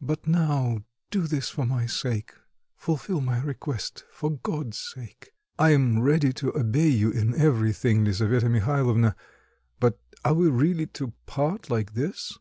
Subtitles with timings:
[0.00, 0.82] But now,
[1.12, 2.34] do this for my sake;
[2.74, 8.48] fulfil my request, for God's sake." "I am ready to obey you in everything, Lisaveta
[8.48, 9.14] Mihalovna;
[9.78, 12.36] but are we really to part like this?